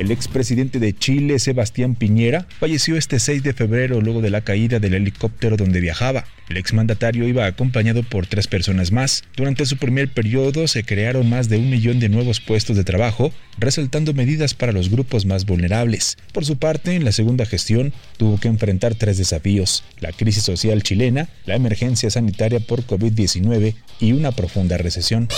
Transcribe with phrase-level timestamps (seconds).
[0.00, 4.78] El expresidente de Chile, Sebastián Piñera, falleció este 6 de febrero luego de la caída
[4.78, 6.24] del helicóptero donde viajaba.
[6.48, 9.24] El exmandatario iba acompañado por tres personas más.
[9.36, 13.30] Durante su primer periodo se crearon más de un millón de nuevos puestos de trabajo,
[13.58, 16.16] resaltando medidas para los grupos más vulnerables.
[16.32, 20.82] Por su parte, en la segunda gestión tuvo que enfrentar tres desafíos, la crisis social
[20.82, 25.28] chilena, la emergencia sanitaria por COVID-19 y una profunda recesión.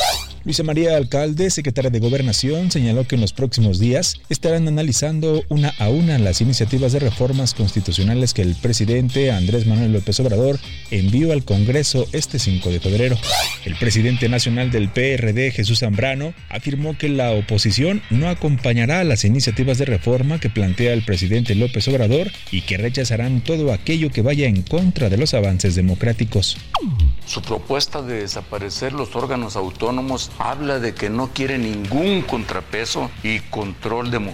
[0.45, 4.21] Luisa María Alcalde, secretaria de Gobernación, señaló que en los próximos días
[4.53, 9.95] estarán analizando una a una las iniciativas de reformas constitucionales que el presidente Andrés Manuel
[9.95, 10.59] López Obrador
[10.91, 13.17] envió al Congreso este 5 de febrero.
[13.65, 19.79] El presidente nacional del PRD, Jesús Zambrano, afirmó que la oposición no acompañará las iniciativas
[19.79, 24.49] de reforma que plantea el presidente López Obrador y que rechazarán todo aquello que vaya
[24.49, 26.59] en contra de los avances democráticos.
[27.25, 33.39] Su propuesta de desaparecer los órganos autónomos habla de que no quiere ningún contrapeso y
[33.39, 34.32] control democrático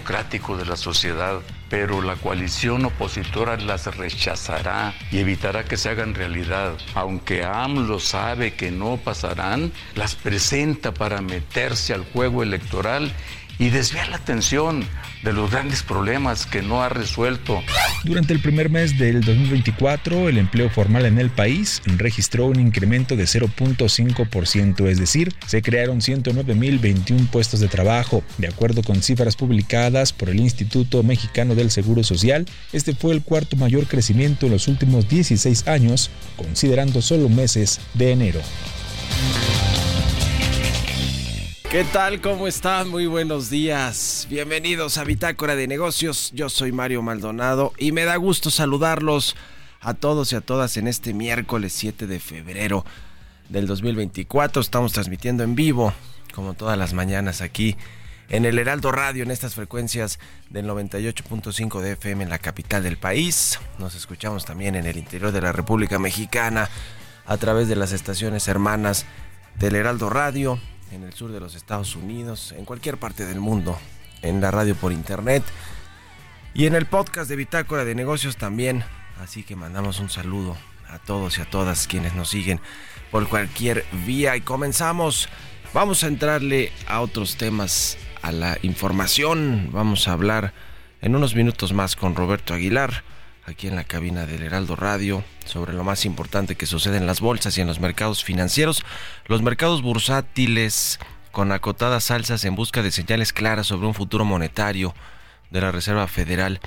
[0.57, 6.73] de la sociedad, pero la coalición opositora las rechazará y evitará que se hagan realidad.
[6.95, 13.11] Aunque AMLO sabe que no pasarán, las presenta para meterse al juego electoral
[13.59, 14.85] y desviar la atención
[15.23, 17.61] de los grandes problemas que no ha resuelto.
[18.05, 23.17] Durante el primer mes del 2024, el empleo formal en el país registró un incremento
[23.17, 28.23] de 0.5%, es decir, se crearon 109.021 puestos de trabajo.
[28.37, 33.21] De acuerdo con cifras publicadas por el Instituto Mexicano del Seguro Social, este fue el
[33.21, 38.39] cuarto mayor crecimiento en los últimos 16 años, considerando solo meses de enero.
[41.69, 42.19] ¿Qué tal?
[42.19, 42.89] ¿Cómo están?
[42.89, 44.25] Muy buenos días.
[44.27, 46.31] Bienvenidos a Bitácora de Negocios.
[46.33, 49.35] Yo soy Mario Maldonado y me da gusto saludarlos
[49.79, 52.85] a todos y a todas en este miércoles 7 de febrero
[53.49, 54.63] del 2024.
[54.63, 55.93] Estamos transmitiendo en vivo,
[56.33, 57.77] como todas las mañanas aquí
[58.29, 60.17] en el Heraldo Radio, en estas frecuencias
[60.49, 63.59] del 98.5 de FM en la capital del país.
[63.77, 66.67] Nos escuchamos también en el interior de la República Mexicana
[67.27, 69.05] a través de las estaciones hermanas
[69.59, 70.59] del Heraldo Radio
[70.91, 73.77] en el sur de los Estados Unidos, en cualquier parte del mundo,
[74.21, 75.43] en la radio por internet
[76.53, 78.83] y en el podcast de Bitácora de Negocios también.
[79.21, 80.57] Así que mandamos un saludo
[80.87, 82.59] a todos y a todas quienes nos siguen
[83.11, 85.29] por cualquier vía y comenzamos.
[85.73, 89.69] Vamos a entrarle a otros temas, a la información.
[89.71, 90.53] Vamos a hablar
[91.01, 93.03] en unos minutos más con Roberto Aguilar
[93.49, 97.19] aquí en la cabina del Heraldo Radio sobre lo más importante que sucede en las
[97.19, 98.83] bolsas y en los mercados financieros,
[99.25, 100.99] los mercados bursátiles
[101.31, 104.93] con acotadas alzas en busca de señales claras sobre un futuro monetario
[105.49, 106.59] de la Reserva Federal.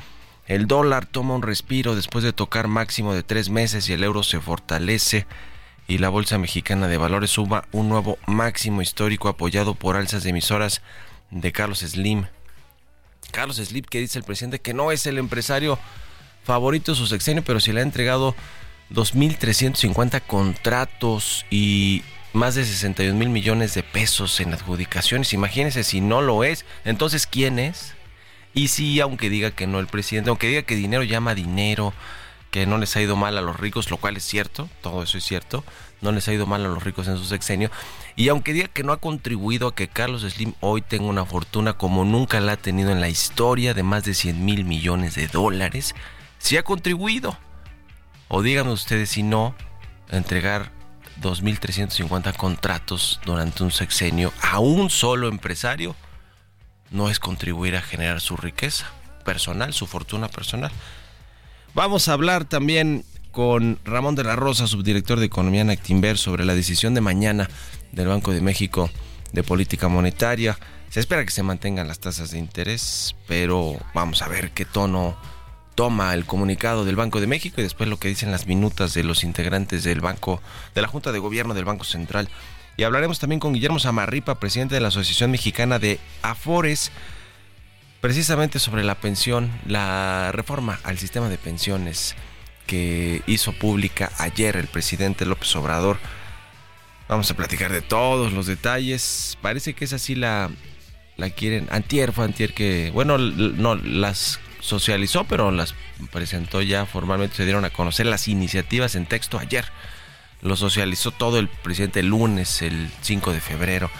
[0.47, 4.22] El dólar toma un respiro después de tocar máximo de tres meses y el euro
[4.22, 5.26] se fortalece
[5.87, 10.31] y la Bolsa Mexicana de Valores suba un nuevo máximo histórico apoyado por alzas de
[10.31, 10.82] emisoras
[11.31, 12.26] de Carlos Slim.
[13.31, 15.78] Carlos Slim que dice el presidente que no es el empresario
[16.44, 18.34] favorito su sexenio, pero se le ha entregado
[18.91, 25.32] 2.350 contratos y más de 61 mil millones de pesos en adjudicaciones.
[25.32, 27.94] Imagínense si no lo es, entonces ¿quién es?
[28.55, 31.94] Y si, aunque diga que no el presidente, aunque diga que dinero llama dinero,
[32.50, 35.16] que no les ha ido mal a los ricos, lo cual es cierto, todo eso
[35.16, 35.64] es cierto,
[36.02, 37.70] no les ha ido mal a los ricos en su sexenio.
[38.14, 41.72] Y aunque diga que no ha contribuido a que Carlos Slim hoy tenga una fortuna
[41.72, 45.28] como nunca la ha tenido en la historia de más de 100 mil millones de
[45.28, 45.94] dólares,
[46.42, 47.38] si ha contribuido.
[48.28, 49.54] O díganme ustedes si no,
[50.10, 50.72] entregar
[51.20, 55.94] 2.350 contratos durante un sexenio a un solo empresario
[56.90, 58.86] no es contribuir a generar su riqueza
[59.24, 60.70] personal, su fortuna personal.
[61.74, 66.44] Vamos a hablar también con Ramón de la Rosa, subdirector de Economía en Actinver, sobre
[66.44, 67.48] la decisión de mañana
[67.92, 68.90] del Banco de México
[69.32, 70.58] de política monetaria.
[70.90, 75.16] Se espera que se mantengan las tasas de interés, pero vamos a ver qué tono
[75.74, 79.04] toma el comunicado del Banco de México y después lo que dicen las minutas de
[79.04, 80.40] los integrantes del Banco,
[80.74, 82.28] de la Junta de Gobierno del Banco Central.
[82.76, 86.90] Y hablaremos también con Guillermo Zamarripa, presidente de la Asociación Mexicana de Afores,
[88.00, 92.14] precisamente sobre la pensión, la reforma al sistema de pensiones
[92.66, 95.98] que hizo pública ayer el presidente López Obrador.
[97.08, 99.36] Vamos a platicar de todos los detalles.
[99.42, 100.50] Parece que es así la,
[101.16, 101.68] la quieren.
[101.70, 105.75] Antier fue Antier que, bueno, no las socializó, pero las
[106.11, 109.67] presentó ya formalmente, se dieron a conocer las iniciativas en texto ayer.
[110.41, 113.91] Lo socializó todo el presidente lunes, el 5 de febrero.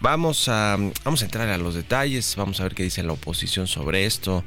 [0.00, 3.66] Vamos a, vamos a entrar a los detalles, vamos a ver qué dice la oposición
[3.66, 4.44] sobre esto,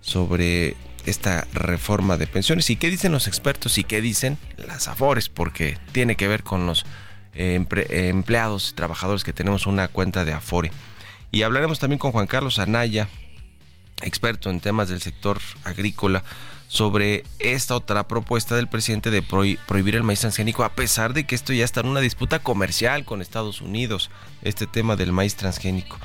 [0.00, 5.28] sobre esta reforma de pensiones y qué dicen los expertos y qué dicen las AFORES,
[5.28, 6.86] porque tiene que ver con los
[7.34, 7.60] eh,
[7.90, 10.70] empleados y trabajadores que tenemos una cuenta de Afore.
[11.30, 13.08] Y hablaremos también con Juan Carlos Anaya,
[14.04, 16.22] experto en temas del sector agrícola,
[16.68, 21.34] sobre esta otra propuesta del presidente de prohibir el maíz transgénico, a pesar de que
[21.34, 24.10] esto ya está en una disputa comercial con Estados Unidos,
[24.42, 25.98] este tema del maíz transgénico.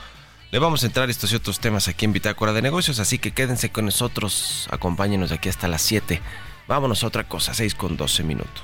[0.51, 3.31] Le vamos a entrar estos y otros temas aquí en Bitácora de Negocios, así que
[3.31, 6.21] quédense con nosotros, acompáñenos de aquí hasta las 7.
[6.67, 8.63] Vámonos a otra cosa, 6 con 12 minutos.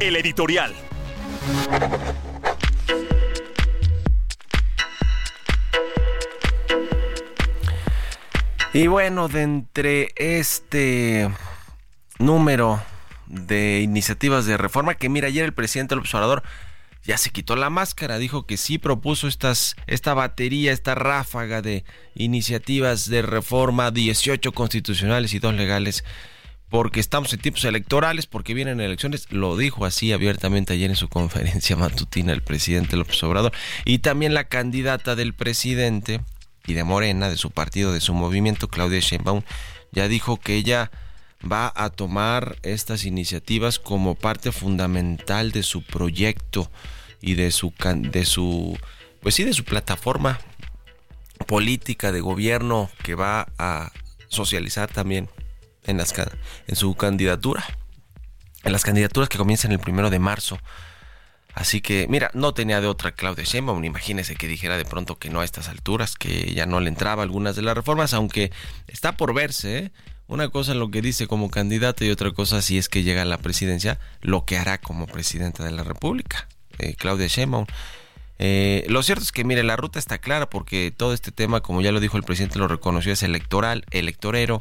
[0.00, 0.74] El editorial.
[8.72, 11.28] Y bueno, de entre este
[12.20, 12.80] número
[13.26, 16.44] de iniciativas de reforma que mira ayer el presidente del observador
[17.02, 21.84] ya se quitó la máscara, dijo que sí propuso estas, esta batería, esta ráfaga de
[22.14, 26.04] iniciativas de reforma, 18 constitucionales y dos legales,
[26.68, 31.08] porque estamos en tiempos electorales, porque vienen elecciones, lo dijo así abiertamente ayer en su
[31.08, 33.52] conferencia matutina el presidente López Obrador,
[33.84, 36.20] y también la candidata del presidente,
[36.66, 39.42] y de Morena, de su partido, de su movimiento, Claudia Sheinbaum,
[39.92, 40.90] ya dijo que ella
[41.40, 46.70] va a tomar estas iniciativas como parte fundamental de su proyecto
[47.20, 48.78] y de su de su
[49.22, 50.38] pues sí de su plataforma
[51.46, 53.90] política de gobierno que va a
[54.28, 55.28] socializar también
[55.84, 56.14] en las
[56.66, 57.64] en su candidatura
[58.62, 60.58] en las candidaturas que comienzan el primero de marzo
[61.54, 65.30] Así que, mira, no tenía de otra Claudia Sheinbaum, imagínese que dijera de pronto que
[65.30, 68.52] no a estas alturas, que ya no le entraba algunas de las reformas, aunque
[68.86, 69.92] está por verse, ¿eh?
[70.28, 73.24] Una cosa lo que dice como candidata y otra cosa si es que llega a
[73.24, 76.46] la presidencia, lo que hará como presidenta de la República,
[76.78, 77.66] eh, Claudia Sheinbaum.
[78.38, 81.80] Eh, lo cierto es que, mire, la ruta está clara porque todo este tema, como
[81.80, 84.60] ya lo dijo el presidente, lo reconoció, es electoral, electorero,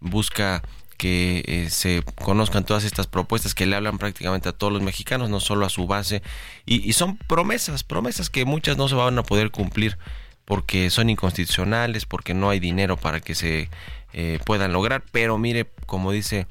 [0.00, 0.62] busca
[0.96, 5.30] que eh, se conozcan todas estas propuestas que le hablan prácticamente a todos los mexicanos,
[5.30, 6.22] no solo a su base,
[6.64, 9.98] y, son promesas, promesas que muchas no se van a poder cumplir
[10.44, 13.68] porque son inconstitucionales, porque no hay dinero para que se
[14.12, 16.46] eh, puedan lograr, pero mire, como dice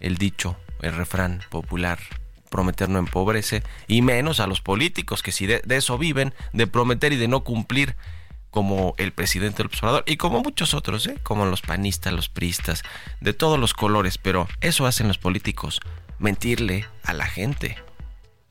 [0.00, 1.98] el dicho, el refrán popular,
[2.50, 7.12] prometer no empobrece, y menos a los políticos que si de eso viven, de prometer
[7.12, 7.96] y de no cumplir,
[8.50, 11.18] como el presidente del observador y como muchos otros, ¿eh?
[11.22, 12.82] como los panistas, los priistas,
[13.20, 15.80] de todos los colores, pero eso hacen los políticos,
[16.18, 17.76] mentirle a la gente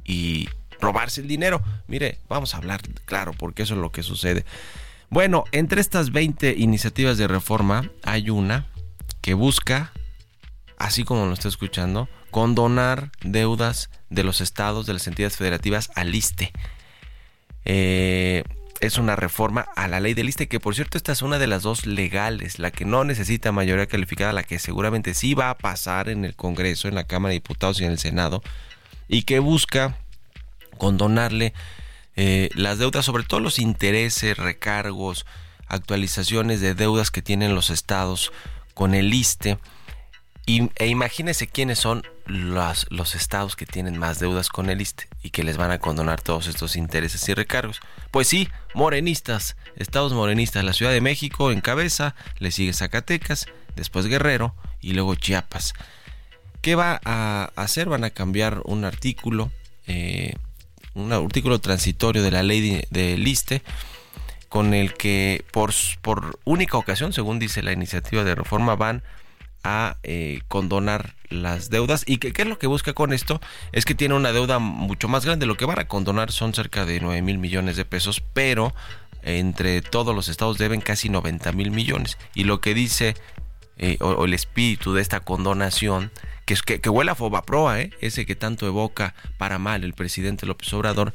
[0.03, 0.49] y
[0.79, 1.61] robarse el dinero.
[1.87, 4.45] Mire, vamos a hablar claro, porque eso es lo que sucede.
[5.09, 8.67] Bueno, entre estas 20 iniciativas de reforma hay una
[9.21, 9.91] que busca,
[10.77, 16.13] así como lo está escuchando, condonar deudas de los estados, de las entidades federativas al
[16.13, 16.51] ISTE.
[17.65, 18.43] Eh,
[18.81, 21.47] es una reforma a la ley del ISTE, que por cierto esta es una de
[21.47, 25.57] las dos legales, la que no necesita mayoría calificada, la que seguramente sí va a
[25.57, 28.43] pasar en el Congreso, en la Cámara de Diputados y en el Senado,
[29.07, 29.97] y que busca
[30.77, 31.53] condonarle
[32.15, 35.25] eh, las deudas, sobre todo los intereses, recargos,
[35.67, 38.31] actualizaciones de deudas que tienen los estados
[38.73, 39.57] con el ISTE.
[40.47, 45.31] E imagínense quiénes son los, los estados que tienen más deudas con el ISTE y
[45.31, 47.81] que les van a condonar todos estos intereses y recargos.
[48.11, 54.05] Pues sí, morenistas, estados morenistas, la Ciudad de México en cabeza, le sigue Zacatecas, después
[54.05, 55.73] Guerrero y luego Chiapas.
[56.61, 57.89] ¿Qué va a hacer?
[57.89, 59.51] Van a cambiar un artículo,
[59.87, 60.35] eh,
[60.93, 63.63] un artículo transitorio de la ley del ISTE
[64.47, 69.01] con el que por, por única ocasión, según dice la iniciativa de reforma, van a
[70.03, 72.03] eh, condonar las deudas.
[72.05, 73.41] ¿Y qué, es lo que busca con esto?
[73.71, 75.45] Es que tiene una deuda mucho más grande.
[75.45, 78.73] Lo que van a condonar son cerca de 9 mil millones de pesos, pero
[79.23, 82.17] entre todos los estados deben casi 90 mil millones.
[82.35, 83.15] Y lo que dice,
[83.77, 86.11] eh, o, el espíritu de esta condonación,
[86.45, 87.91] que, que, que huele a Fobaproa, ¿eh?
[88.01, 91.11] ese que tanto evoca para mal el presidente López Obrador,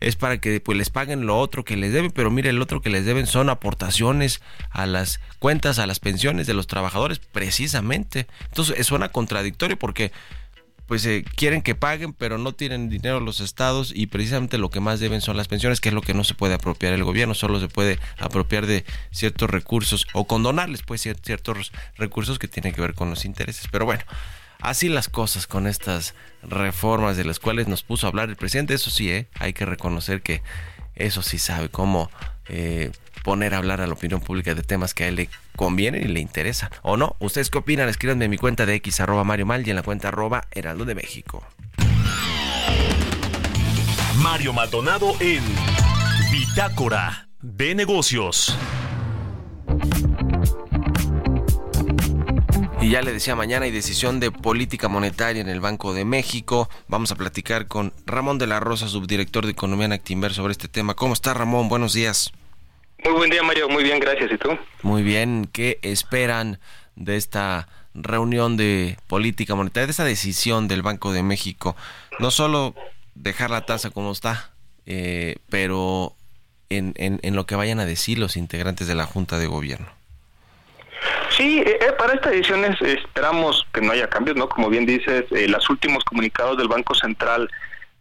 [0.00, 2.80] es para que pues les paguen lo otro que les deben, pero mire, el otro
[2.80, 8.26] que les deben son aportaciones a las cuentas, a las pensiones de los trabajadores, precisamente.
[8.48, 10.12] Entonces suena contradictorio porque
[10.86, 14.80] pues eh, quieren que paguen, pero no tienen dinero los estados y precisamente lo que
[14.80, 17.34] más deben son las pensiones, que es lo que no se puede apropiar el gobierno,
[17.34, 22.80] solo se puede apropiar de ciertos recursos o condonarles pues ciertos recursos que tienen que
[22.80, 23.66] ver con los intereses.
[23.70, 24.04] Pero bueno,
[24.60, 28.74] así las cosas con estas reformas de las cuales nos puso a hablar el presidente,
[28.74, 29.28] eso sí, ¿eh?
[29.38, 30.42] hay que reconocer que
[30.94, 32.10] eso sí sabe cómo
[32.48, 32.90] eh,
[33.22, 36.08] poner a hablar a la opinión pública de temas que a él le convienen y
[36.08, 36.70] le interesan.
[36.82, 37.16] ¿O no?
[37.18, 37.88] ¿Ustedes qué opinan?
[37.88, 40.84] Escríbanme en mi cuenta de X arroba Mario Mal y en la cuenta arroba Heraldo
[40.84, 41.42] de México.
[44.18, 45.42] Mario Maldonado en
[46.30, 48.56] Bitácora de Negocios.
[52.86, 56.70] Y ya le decía, mañana hay decisión de política monetaria en el Banco de México.
[56.86, 60.68] Vamos a platicar con Ramón de la Rosa, subdirector de Economía en Actinver, sobre este
[60.68, 60.94] tema.
[60.94, 61.68] ¿Cómo está Ramón?
[61.68, 62.30] Buenos días.
[63.02, 63.68] Muy buen día, Mario.
[63.68, 64.30] Muy bien, gracias.
[64.30, 64.50] ¿Y tú?
[64.82, 65.48] Muy bien.
[65.52, 66.60] ¿Qué esperan
[66.94, 71.74] de esta reunión de política monetaria, de esta decisión del Banco de México?
[72.20, 72.76] No solo
[73.16, 74.52] dejar la tasa como está,
[74.86, 76.14] eh, pero
[76.68, 79.95] en, en, lo que vayan a decir los integrantes de la Junta de Gobierno.
[81.36, 84.48] Sí, eh, eh, para esta edición esperamos que no haya cambios, ¿no?
[84.48, 87.50] Como bien dices, los últimos comunicados del Banco Central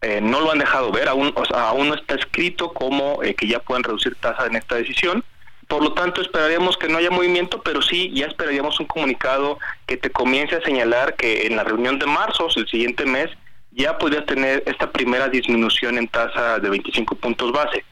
[0.01, 3.59] eh, no lo han dejado ver, aún, aún no está escrito como eh, que ya
[3.59, 5.23] puedan reducir tasas en esta decisión.
[5.67, 9.97] Por lo tanto, esperaríamos que no haya movimiento, pero sí ya esperaríamos un comunicado que
[9.97, 13.31] te comience a señalar que en la reunión de marzo, el siguiente mes,
[13.71, 17.83] ya podrías tener esta primera disminución en tasa de 25 puntos base.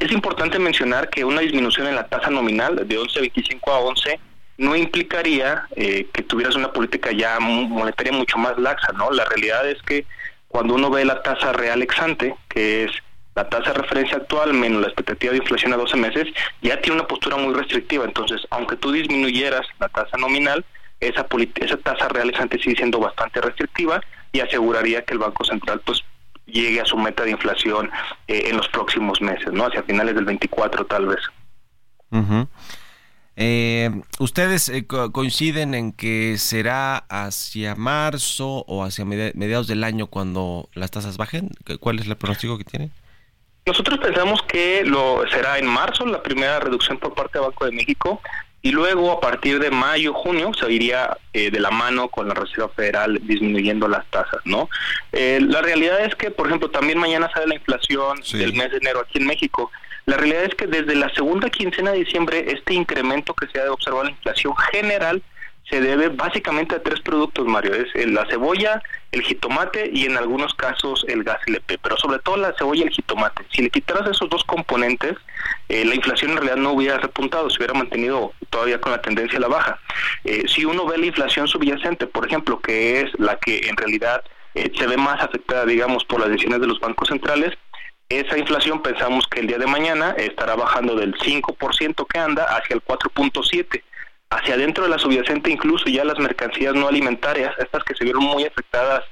[0.00, 4.18] Es importante mencionar que una disminución en la tasa nominal de 11.25 a 11
[4.56, 9.10] no implicaría eh, que tuvieras una política ya monetaria mucho más laxa, ¿no?
[9.10, 10.06] La realidad es que
[10.48, 12.92] cuando uno ve la tasa real exante, que es
[13.34, 16.28] la tasa de referencia actual menos la expectativa de inflación a 12 meses,
[16.62, 18.04] ya tiene una postura muy restrictiva.
[18.04, 20.64] Entonces, aunque tú disminuyeras la tasa nominal,
[21.00, 24.00] esa, esa tasa real exante sigue siendo bastante restrictiva
[24.32, 26.04] y aseguraría que el Banco Central pues
[26.46, 27.90] llegue a su meta de inflación
[28.28, 29.66] eh, en los próximos meses, ¿no?
[29.66, 31.20] Hacia finales del 24 tal vez.
[33.36, 40.68] Eh, ¿Ustedes eh, coinciden en que será hacia marzo o hacia mediados del año cuando
[40.74, 41.50] las tasas bajen?
[41.80, 42.92] ¿Cuál es el pronóstico que tienen?
[43.66, 47.72] Nosotros pensamos que lo será en marzo la primera reducción por parte del Banco de
[47.72, 48.20] México
[48.64, 52.34] y luego a partir de mayo, junio se iría eh, de la mano con la
[52.34, 54.70] Reserva Federal disminuyendo las tasas, ¿no?
[55.12, 58.78] Eh, la realidad es que, por ejemplo, también mañana sale la inflación del mes de
[58.78, 59.70] enero aquí en México
[60.06, 63.72] la realidad es que desde la segunda quincena de diciembre este incremento que se ha
[63.72, 65.22] observado en la inflación general
[65.68, 67.72] se debe básicamente a tres productos, Mario.
[67.74, 68.82] Es la cebolla,
[69.12, 72.88] el jitomate y en algunos casos el gas LP, pero sobre todo la cebolla y
[72.88, 73.46] el jitomate.
[73.50, 75.14] Si le quitaras esos dos componentes,
[75.68, 79.38] eh, la inflación en realidad no hubiera repuntado, se hubiera mantenido todavía con la tendencia
[79.38, 79.78] a la baja.
[80.24, 84.22] Eh, si uno ve la inflación subyacente, por ejemplo, que es la que en realidad
[84.54, 87.56] eh, se ve más afectada, digamos, por las decisiones de los bancos centrales,
[88.20, 92.74] esa inflación pensamos que el día de mañana estará bajando del 5% que anda hacia
[92.74, 93.82] el 4.7%.
[94.30, 98.24] Hacia adentro de la subyacente incluso ya las mercancías no alimentarias, estas que se vieron
[98.24, 99.04] muy afectadas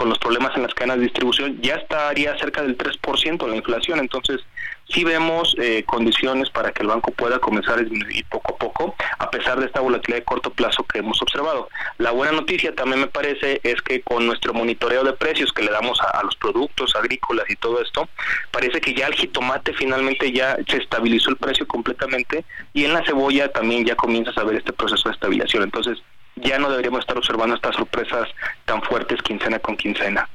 [0.00, 3.98] con los problemas en las cadenas de distribución, ya estaría cerca del 3% la inflación.
[3.98, 4.40] Entonces,
[4.88, 8.94] sí vemos eh, condiciones para que el banco pueda comenzar a disminuir poco a poco,
[9.18, 11.68] a pesar de esta volatilidad de corto plazo que hemos observado.
[11.98, 15.70] La buena noticia también me parece es que con nuestro monitoreo de precios que le
[15.70, 18.08] damos a, los productos agrícolas y todo esto,
[18.50, 23.04] parece que ya el jitomate finalmente ya se estabilizó el precio completamente y en la
[23.04, 25.64] cebolla también ya comienzas a ver este proceso de estabilización.
[25.64, 25.98] Entonces,
[26.42, 28.28] ya no deberíamos estar observando estas sorpresas
[28.64, 30.28] tan fuertes quincena con quincena.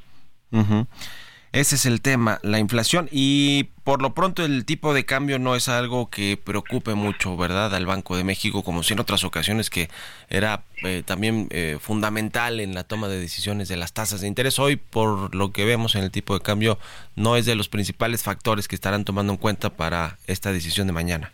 [1.56, 3.08] Ese es el tema, la inflación.
[3.14, 7.74] Y por lo pronto el tipo de cambio no es algo que preocupe mucho, ¿verdad?
[7.74, 9.90] Al Banco de México, como si en otras ocasiones que
[10.28, 14.60] era eh, también eh, fundamental en la toma de decisiones de las tasas de interés.
[14.60, 16.78] Hoy, por lo que vemos en el tipo de cambio,
[17.16, 20.94] no es de los principales factores que estarán tomando en cuenta para esta decisión de
[20.94, 21.32] mañana.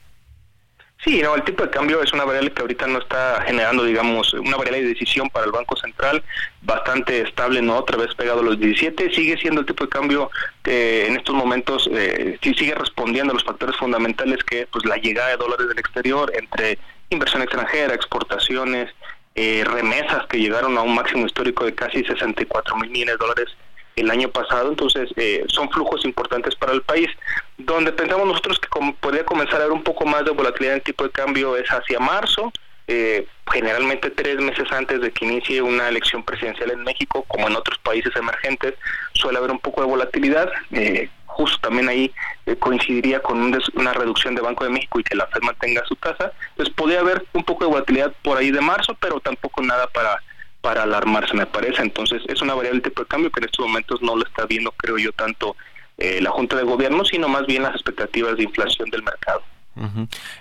[1.03, 4.35] Sí, no, el tipo de cambio es una variable que ahorita no está generando, digamos,
[4.35, 6.23] una variable de decisión para el Banco Central
[6.61, 10.29] bastante estable, no otra vez pegado a los 17, sigue siendo el tipo de cambio
[10.61, 14.97] que en estos momentos eh, sí sigue respondiendo a los factores fundamentales que pues la
[14.97, 16.77] llegada de dólares del exterior entre
[17.09, 18.93] inversión extranjera, exportaciones,
[19.33, 23.57] eh, remesas que llegaron a un máximo histórico de casi 64 mil millones de dólares
[23.95, 27.09] el año pasado, entonces eh, son flujos importantes para el país.
[27.57, 28.67] Donde pensamos nosotros que
[28.99, 31.69] podría comenzar a haber un poco más de volatilidad en el tipo de cambio es
[31.69, 32.51] hacia marzo,
[32.87, 37.55] eh, generalmente tres meses antes de que inicie una elección presidencial en México, como en
[37.55, 38.73] otros países emergentes,
[39.13, 40.51] suele haber un poco de volatilidad.
[40.71, 42.11] Eh, justo también ahí
[42.45, 45.95] eh, coincidiría con una reducción de Banco de México y que la Fed mantenga su
[45.95, 46.33] tasa.
[46.49, 50.21] Entonces podría haber un poco de volatilidad por ahí de marzo, pero tampoco nada para
[50.61, 51.81] para alarmarse, me parece.
[51.81, 54.71] Entonces es una variable tipo de cambio que en estos momentos no lo está viendo,
[54.71, 55.55] creo yo, tanto
[55.97, 59.41] eh, la Junta de Gobierno, sino más bien las expectativas de inflación del mercado.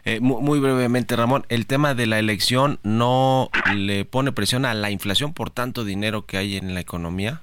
[0.05, 4.91] Eh, muy, brevemente, Ramón, el tema de la elección no le pone presión a la
[4.91, 7.43] inflación por tanto dinero que hay en la economía.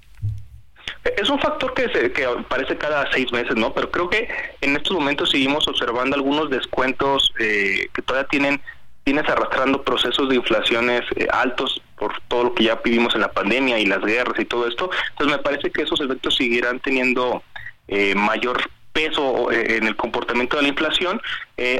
[1.18, 3.74] Es un factor que, se, que aparece cada seis meses, ¿no?
[3.74, 4.28] Pero creo que
[4.62, 8.62] en estos momentos seguimos observando algunos descuentos eh, que todavía tienen
[9.08, 13.32] tienes arrastrando procesos de inflaciones eh, altos por todo lo que ya vivimos en la
[13.32, 14.90] pandemia y las guerras y todo esto.
[15.12, 17.42] Entonces me parece que esos efectos seguirán teniendo
[17.88, 21.22] eh, mayor peso en el comportamiento de la inflación,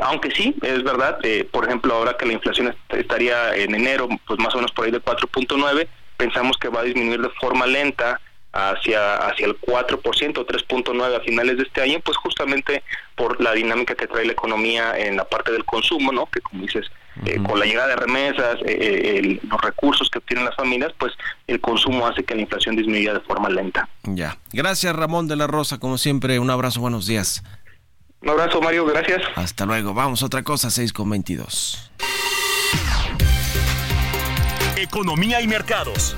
[0.04, 1.18] aunque sí, es verdad,
[1.50, 4.92] por ejemplo, ahora que la inflación estaría en enero, pues más o menos por ahí
[4.92, 8.22] de 4.9, pensamos que va a disminuir de forma lenta
[8.54, 12.84] hacia, hacia el 4% o 3.9 a finales de este año, pues justamente
[13.16, 16.26] por la dinámica que trae la economía en la parte del consumo, ¿no?
[16.28, 16.90] Que como dices,
[17.26, 21.14] eh, con la llegada de remesas, eh, eh, los recursos que obtienen las familias, pues
[21.48, 23.88] el consumo hace que la inflación disminuya de forma lenta.
[24.04, 24.38] Ya.
[24.52, 27.44] Gracias Ramón de la Rosa, como siempre, un abrazo, buenos días.
[28.22, 29.22] Un abrazo Mario, gracias.
[29.36, 31.92] Hasta luego, vamos a otra cosa, 6 con 22.
[34.78, 36.16] Economía y mercados.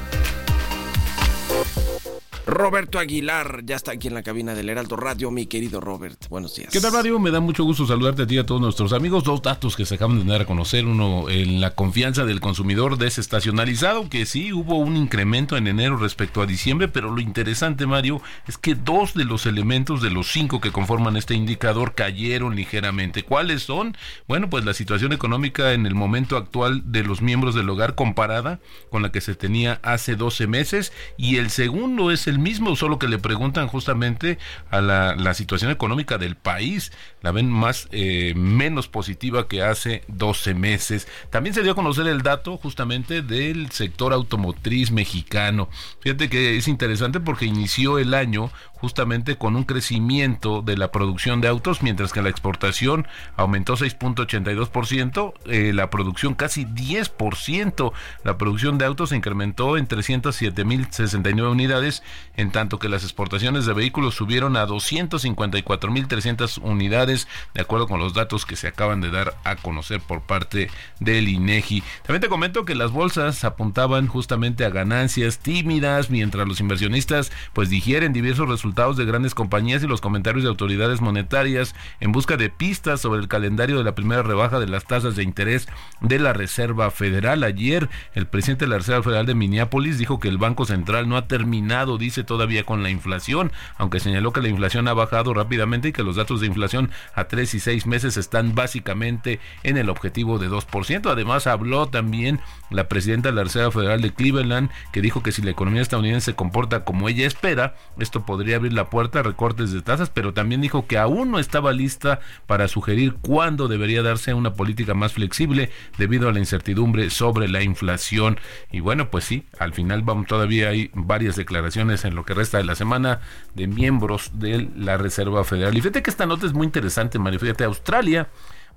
[2.60, 6.28] Roberto Aguilar ya está aquí en la cabina del Heraldo Radio, mi querido Robert.
[6.28, 6.74] Buenos días.
[6.74, 7.18] ¿Qué tal, Radio?
[7.18, 9.24] Me da mucho gusto saludarte a ti y a todos nuestros amigos.
[9.24, 10.86] Dos datos que se acaban de dar a conocer.
[10.86, 16.42] Uno, en la confianza del consumidor desestacionalizado, que sí hubo un incremento en enero respecto
[16.42, 20.60] a diciembre, pero lo interesante, Mario, es que dos de los elementos de los cinco
[20.60, 23.24] que conforman este indicador cayeron ligeramente.
[23.24, 23.96] ¿Cuáles son?
[24.28, 28.60] Bueno, pues la situación económica en el momento actual de los miembros del hogar comparada
[28.90, 30.92] con la que se tenía hace 12 meses.
[31.16, 34.38] Y el segundo es el mismo, solo que le preguntan justamente
[34.70, 36.92] a la, la situación económica del país.
[37.22, 41.08] La ven más, eh, menos positiva que hace 12 meses.
[41.30, 45.70] También se dio a conocer el dato justamente del sector automotriz mexicano.
[46.00, 51.42] Fíjate que es interesante porque inició el año justamente con un crecimiento de la producción
[51.42, 57.92] de autos, mientras que la exportación aumentó 6.82%, eh, la producción casi 10%,
[58.24, 62.04] la producción de autos se incrementó en 307.069 unidades,
[62.38, 67.09] en tanto que las exportaciones de vehículos subieron a 254.300 unidades,
[67.54, 70.70] de acuerdo con los datos que se acaban de dar a conocer por parte
[71.00, 71.84] del INEGI.
[72.04, 77.70] También te comento que las bolsas apuntaban justamente a ganancias tímidas, mientras los inversionistas pues
[77.70, 82.36] digieren diversos resultados resultados de grandes compañías y los comentarios de autoridades monetarias en busca
[82.38, 85.68] de pistas sobre el calendario de la primera rebaja de las tasas de interés
[86.02, 87.44] de la Reserva Federal.
[87.44, 91.18] Ayer, el presidente de la Reserva Federal de Minneapolis dijo que el Banco Central no
[91.18, 95.88] ha terminado, dice todavía, con la inflación, aunque señaló que la inflación ha bajado rápidamente
[95.88, 99.90] y que los datos de inflación a tres y seis meses están básicamente en el
[99.90, 101.12] objetivo de 2%.
[101.12, 105.42] Además, habló también la presidenta de la Reserva Federal de Cleveland, que dijo que si
[105.42, 109.72] la economía estadounidense se comporta como ella espera, esto podría abrir la puerta a recortes
[109.72, 114.34] de tasas, pero también dijo que aún no estaba lista para sugerir cuándo debería darse
[114.34, 118.40] una política más flexible debido a la incertidumbre sobre la inflación.
[118.72, 122.58] Y bueno, pues sí, al final vamos todavía hay varias declaraciones en lo que resta
[122.58, 123.22] de la semana
[123.56, 125.76] de miembros de la Reserva Federal.
[125.76, 126.89] Y fíjate que esta nota es muy interesante,
[127.20, 127.40] Mario.
[127.40, 128.28] Fíjate, Australia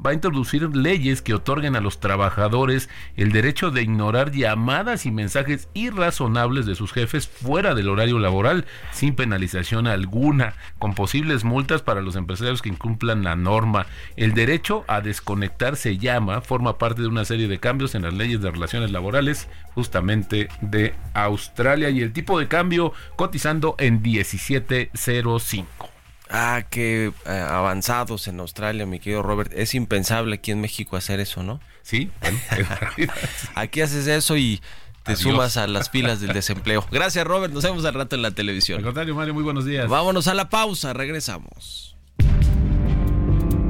[0.05, 5.11] va a introducir leyes que otorguen a los trabajadores el derecho de ignorar llamadas y
[5.11, 11.83] mensajes irrazonables de sus jefes fuera del horario laboral, sin penalización alguna, con posibles multas
[11.83, 13.87] para los empresarios que incumplan la norma.
[14.17, 18.15] El derecho a desconectar se llama, forma parte de una serie de cambios en las
[18.15, 25.92] leyes de relaciones laborales justamente de Australia y el tipo de cambio cotizando en 1705.
[26.33, 29.53] Ah, qué eh, avanzados en Australia, mi querido Robert.
[29.55, 31.61] Es impensable aquí en México hacer eso, ¿no?
[31.83, 32.11] Sí,
[33.55, 34.63] aquí haces eso y
[35.03, 36.87] te sumas a las filas del desempleo.
[36.91, 37.53] Gracias, Robert.
[37.53, 38.79] Nos vemos al rato en la televisión.
[38.79, 39.89] Al contrario, Mario, muy buenos días.
[39.89, 41.97] Vámonos a la pausa, regresamos.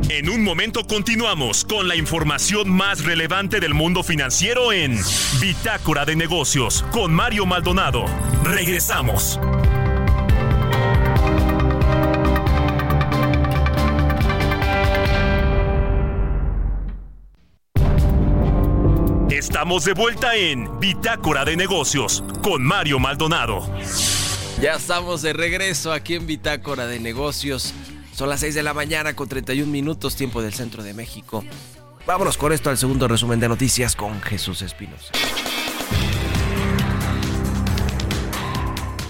[0.09, 5.01] En un momento continuamos con la información más relevante del mundo financiero en
[5.41, 8.05] Bitácora de Negocios con Mario Maldonado.
[8.45, 9.41] Regresamos.
[19.53, 23.69] Estamos de vuelta en Bitácora de Negocios con Mario Maldonado.
[24.63, 27.75] Ya estamos de regreso aquí en Bitácora de Negocios.
[28.15, 31.45] Son las 6 de la mañana con 31 minutos tiempo del centro de México.
[32.07, 35.13] Vámonos con esto al segundo resumen de noticias con Jesús Espinosa.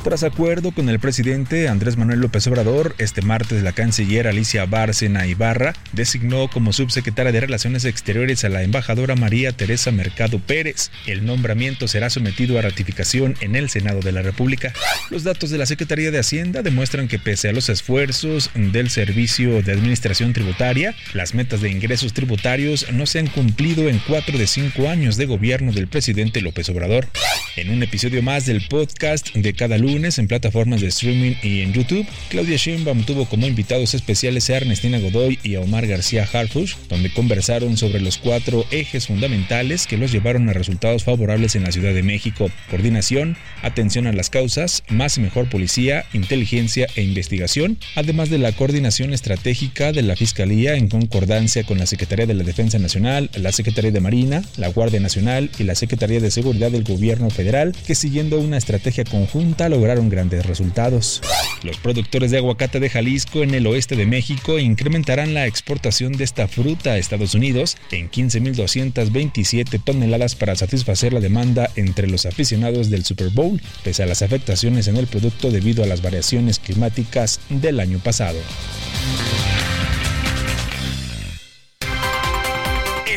[0.03, 5.29] Tras acuerdo con el presidente Andrés Manuel López Obrador, este martes la canciller Alicia Bárcena
[5.29, 10.91] Ibarra designó como subsecretaria de Relaciones Exteriores a la embajadora María Teresa Mercado Pérez.
[11.07, 14.73] El nombramiento será sometido a ratificación en el Senado de la República.
[15.09, 19.63] Los datos de la Secretaría de Hacienda demuestran que pese a los esfuerzos del Servicio
[19.63, 24.49] de Administración Tributaria, las metas de ingresos tributarios no se han cumplido en cuatro de
[24.49, 27.07] cinco años de gobierno del presidente López Obrador.
[27.55, 31.73] En un episodio más del podcast de cada lunes en plataformas de streaming y en
[31.73, 36.77] YouTube, Claudia Sheinbaum tuvo como invitados especiales a Ernestina Godoy y a Omar García Harfush,
[36.89, 41.73] donde conversaron sobre los cuatro ejes fundamentales que los llevaron a resultados favorables en la
[41.73, 47.79] Ciudad de México: coordinación, atención a las causas, más y mejor policía, inteligencia e investigación,
[47.95, 52.45] además de la coordinación estratégica de la Fiscalía en concordancia con la Secretaría de la
[52.45, 56.85] Defensa Nacional, la Secretaría de Marina, la Guardia Nacional y la Secretaría de Seguridad del
[56.85, 61.21] Gobierno Federal, que siguiendo una estrategia conjunta lograron grandes resultados.
[61.65, 66.23] Los productores de aguacate de Jalisco en el oeste de México incrementarán la exportación de
[66.23, 72.91] esta fruta a Estados Unidos en 15.227 toneladas para satisfacer la demanda entre los aficionados
[72.91, 77.41] del Super Bowl, pese a las afectaciones en el producto debido a las variaciones climáticas
[77.49, 78.39] del año pasado.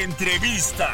[0.04, 0.94] Entrevista.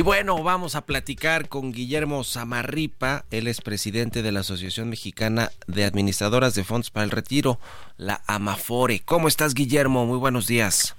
[0.00, 5.50] Y bueno, vamos a platicar con Guillermo Zamarripa, él es presidente de la Asociación Mexicana
[5.66, 7.60] de Administradoras de Fondos para el Retiro,
[7.98, 9.02] la AMAFORE.
[9.04, 10.06] ¿Cómo estás, Guillermo?
[10.06, 10.96] Muy buenos días.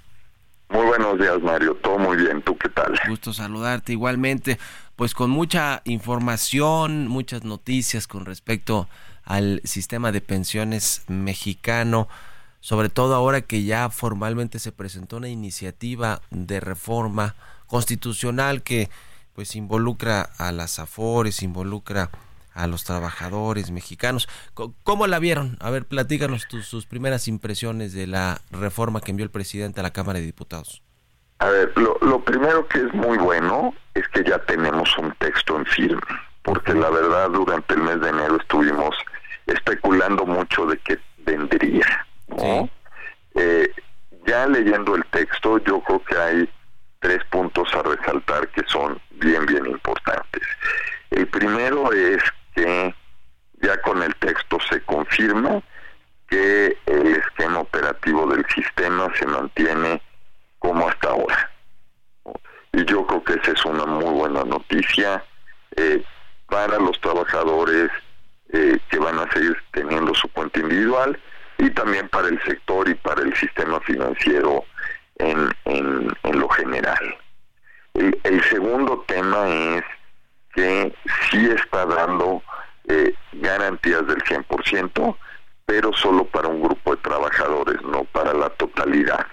[0.68, 1.74] Muy buenos días, Mario.
[1.82, 2.42] Todo muy bien.
[2.42, 2.94] ¿Tú qué tal?
[3.08, 4.60] Gusto saludarte igualmente.
[4.94, 8.88] Pues con mucha información, muchas noticias con respecto
[9.24, 12.06] al sistema de pensiones mexicano,
[12.60, 17.34] sobre todo ahora que ya formalmente se presentó una iniciativa de reforma
[17.72, 18.90] constitucional que
[19.32, 22.10] pues involucra a las AFORES, involucra
[22.52, 24.28] a los trabajadores mexicanos.
[24.82, 25.56] ¿Cómo la vieron?
[25.58, 29.84] A ver, platícanos tus, sus primeras impresiones de la reforma que envió el presidente a
[29.84, 30.82] la Cámara de Diputados.
[31.38, 35.56] A ver, lo, lo primero que es muy bueno es que ya tenemos un texto
[35.56, 36.02] en firme,
[36.42, 38.94] porque la verdad durante el mes de enero estuvimos
[39.46, 42.06] especulando mucho de qué vendría.
[42.28, 42.68] ¿no?
[43.34, 43.66] Eh,
[44.26, 46.50] ya leyendo el texto, yo creo que hay
[47.02, 50.42] tres puntos a resaltar que son bien, bien importantes.
[51.10, 52.22] El primero es
[52.54, 52.94] que
[53.60, 55.60] ya con el texto se confirma
[56.28, 60.00] que el esquema operativo del sistema se mantiene
[60.60, 61.50] como hasta ahora.
[62.72, 65.22] Y yo creo que esa es una muy buena noticia
[65.76, 66.02] eh,
[66.46, 67.90] para los trabajadores
[68.52, 71.18] eh, que van a seguir teniendo su cuenta individual
[71.58, 74.64] y también para el sector y para el sistema financiero
[75.22, 77.16] en, en, lo general.
[77.94, 79.84] El, el, segundo tema es
[80.54, 80.94] que
[81.30, 82.42] sí está dando
[82.88, 85.16] eh, garantías del 100%,
[85.66, 89.26] pero solo para un grupo de trabajadores, no para la totalidad.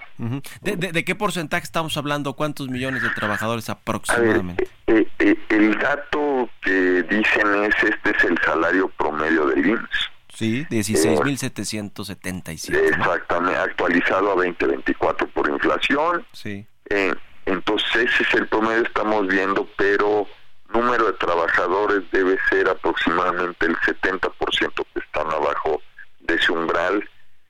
[0.60, 2.34] ¿De, de, qué porcentaje estamos hablando?
[2.34, 4.68] ¿Cuántos millones de trabajadores aproximadamente?
[4.86, 10.09] Ver, eh, eh, el dato que dicen es, este es el salario promedio del IMSS.
[10.40, 12.74] Sí, 16.777.
[12.74, 16.26] Eh, exactamente, actualizado a 2024 por inflación.
[16.32, 16.66] Sí.
[16.88, 17.12] Eh,
[17.44, 20.26] entonces ese es el promedio estamos viendo, pero
[20.72, 25.82] número de trabajadores debe ser aproximadamente el 70% que están abajo
[26.20, 27.06] de ese umbral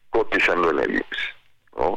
[0.08, 1.28] cotizando en el IMSS.
[1.76, 1.96] ¿no?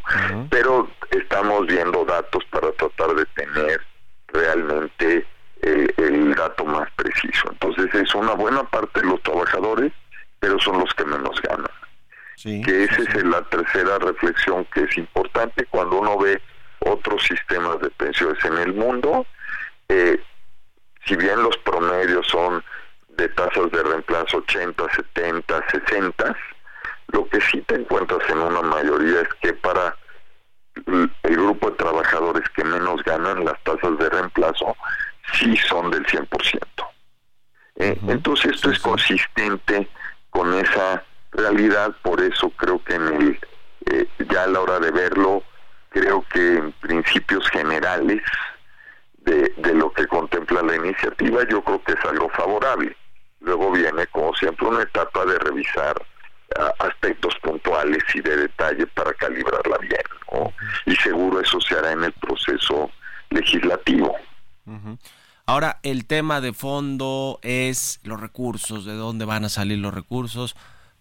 [0.51, 3.81] Pero estamos viendo datos para tratar de tener
[4.27, 5.25] realmente
[5.63, 7.49] el, el dato más preciso.
[7.49, 9.91] Entonces es una buena parte de los trabajadores
[10.43, 11.71] pero son los que menos ganan.
[12.35, 16.41] Sí, que esa sí, es la tercera reflexión que es importante cuando uno ve
[16.79, 19.25] otros sistemas de pensiones en el mundo.
[19.87, 20.21] Eh,
[21.05, 22.61] si bien los promedios son
[23.15, 26.37] de tasas de reemplazo 80, 70, 60,
[27.13, 29.95] lo que sí te encuentras en una mayoría es que para
[30.85, 34.75] el grupo de trabajadores que menos ganan, las tasas de reemplazo,
[35.35, 36.59] sí son del 100%.
[37.77, 39.87] Eh, entonces esto es consistente
[40.33, 43.39] con esa realidad, por eso creo que en el,
[43.91, 45.43] eh, ya a la hora de verlo,
[45.89, 48.21] creo que en principios generales
[49.19, 52.97] de, de lo que contempla la iniciativa, yo creo que es algo favorable.
[53.39, 55.95] Luego viene, como siempre, una etapa de revisar
[56.79, 60.01] aspectos puntuales y de detalle para calibrarla bien.
[60.85, 62.91] Y seguro eso se hará en el proceso
[63.29, 64.15] legislativo.
[65.45, 70.55] Ahora, el tema de fondo es los recursos, de dónde van a salir los recursos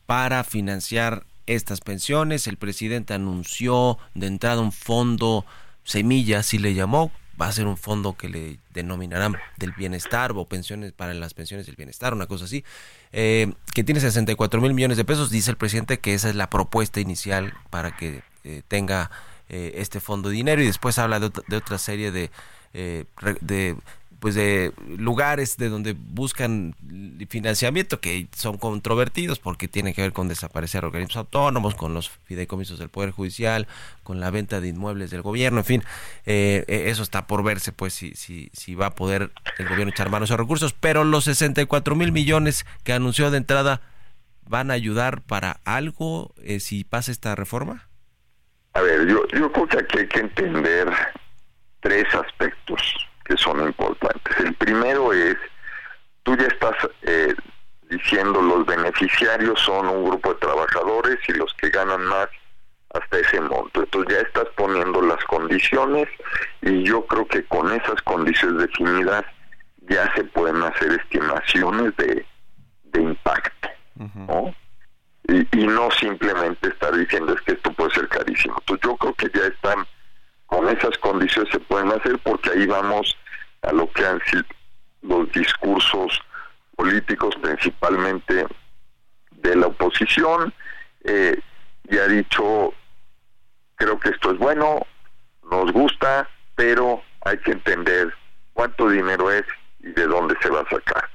[0.06, 2.48] para financiar estas pensiones.
[2.48, 5.44] El presidente anunció de entrada un fondo
[5.84, 10.44] semilla, así le llamó, va a ser un fondo que le denominarán del bienestar o
[10.44, 12.64] pensiones para las pensiones del bienestar, una cosa así,
[13.12, 15.30] eh, que tiene 64 mil millones de pesos.
[15.30, 19.12] Dice el presidente que esa es la propuesta inicial para que eh, tenga
[19.48, 22.30] eh, este fondo de dinero y después habla de, de otra serie de,
[22.72, 23.76] de
[24.22, 26.76] pues de lugares de donde buscan
[27.28, 32.78] financiamiento que son controvertidos porque tienen que ver con desaparecer organismos autónomos, con los fideicomisos
[32.78, 33.66] del Poder Judicial,
[34.04, 35.84] con la venta de inmuebles del gobierno, en fin,
[36.24, 39.90] eh, eh, eso está por verse pues si, si, si va a poder el gobierno
[39.90, 43.80] echar manos a recursos, pero los 64 mil millones que anunció de entrada
[44.46, 47.88] van a ayudar para algo eh, si pasa esta reforma?
[48.74, 50.88] A ver, yo, yo creo que aquí hay que entender
[51.80, 52.80] tres aspectos
[53.24, 54.36] que son importantes.
[54.38, 55.36] El primero es,
[56.22, 57.34] tú ya estás eh,
[57.90, 62.28] diciendo los beneficiarios son un grupo de trabajadores y los que ganan más
[62.94, 63.82] hasta ese monto.
[63.82, 66.08] Entonces ya estás poniendo las condiciones
[66.62, 69.24] y yo creo que con esas condiciones definidas
[69.88, 72.24] ya se pueden hacer estimaciones de,
[72.84, 73.68] de impacto,
[74.14, 74.54] ¿no?
[75.28, 78.56] Y, y, no simplemente estar diciendo es que esto puede ser carísimo.
[78.58, 79.86] Entonces yo creo que ya están
[80.52, 83.16] con esas condiciones se pueden hacer porque ahí vamos
[83.62, 84.44] a lo que han sido
[85.00, 86.20] los discursos
[86.76, 88.46] políticos principalmente
[89.30, 90.52] de la oposición.
[91.04, 91.40] Eh,
[91.88, 92.74] y ha dicho
[93.76, 94.86] creo que esto es bueno
[95.50, 98.14] nos gusta pero hay que entender
[98.52, 99.44] cuánto dinero es
[99.80, 101.08] y de dónde se va a sacar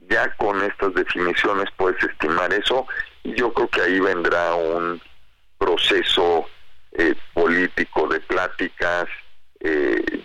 [0.00, 2.86] ya con estas definiciones puedes estimar eso
[3.22, 5.00] y yo creo que ahí vendrá un
[5.56, 6.46] proceso
[6.92, 9.06] eh, político de pláticas
[9.60, 10.22] eh,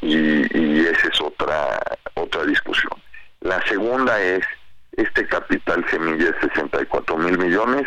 [0.00, 1.78] y, esa es otra
[2.14, 2.92] otra discusión.
[3.40, 4.44] La segunda es
[4.92, 7.86] este capital semilla de 64 mil millones.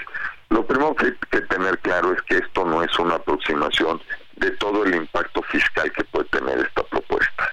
[0.49, 4.01] Lo primero que hay que tener claro es que esto no es una aproximación
[4.35, 7.51] de todo el impacto fiscal que puede tener esta propuesta.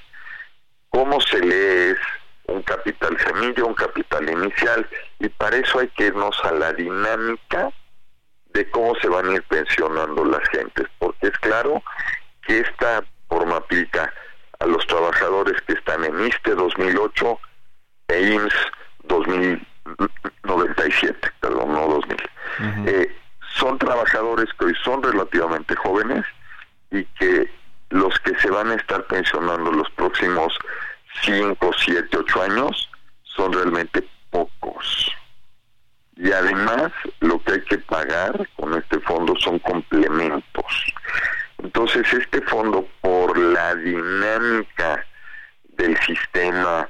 [0.90, 1.98] ¿Cómo se lee es
[2.46, 4.88] un capital semilla, un capital inicial?
[5.20, 7.70] Y para eso hay que irnos a la dinámica
[8.54, 11.80] de cómo se van a ir pensionando las gentes, porque es claro
[12.46, 14.12] que esta forma aplica
[14.60, 17.38] a los trabajadores que están en ISTE 2008
[18.08, 18.54] e IMSS
[19.04, 22.16] 2097, perdón, no 2000.
[22.86, 23.16] Eh,
[23.56, 26.26] son trabajadores que hoy son relativamente jóvenes
[26.90, 27.50] y que
[27.90, 30.56] los que se van a estar pensionando los próximos
[31.22, 32.90] 5, 7, 8 años
[33.22, 35.12] son realmente pocos.
[36.18, 40.94] Y además lo que hay que pagar con este fondo son complementos.
[41.62, 45.06] Entonces este fondo por la dinámica
[45.76, 46.88] del sistema,